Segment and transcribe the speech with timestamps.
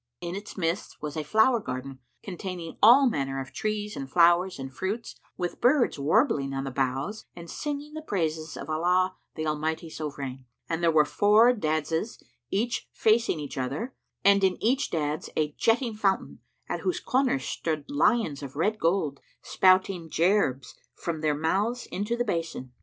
[0.19, 5.15] In its midst was a flower garden containing all manner trees and flowers and fruits,
[5.37, 10.45] with birds warbling on the boughs and singing the praises of Allah the Almighty Sovran;
[10.67, 12.19] and there were four daďses,
[12.49, 13.93] each facing other,
[14.25, 19.19] and in each daďs a jetting fountain, at whose corners stood lions of red gold,
[19.43, 22.71] spouting gerbes from their mouths into the basin.